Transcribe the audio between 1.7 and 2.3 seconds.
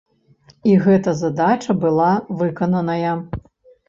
была